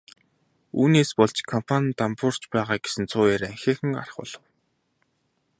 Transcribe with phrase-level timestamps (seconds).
[0.81, 4.43] Үүнээс болж компани нь дампуурч байгаа гэсэн цуу яриа ихээхэн гарах болов.